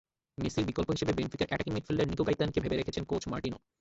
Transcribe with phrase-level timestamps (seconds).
[0.37, 3.57] মেসির বিকল্প হিসেবে বেনফিকার অ্যাটাকিং মিডফিল্ডার নিকো গাইতানকে ভেবে রেখেছেন কোচ মার্টিনো।